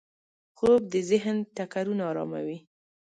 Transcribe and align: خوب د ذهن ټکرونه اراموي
خوب 0.57 0.81
د 0.93 0.95
ذهن 1.09 1.37
ټکرونه 1.55 2.03
اراموي 2.11 2.57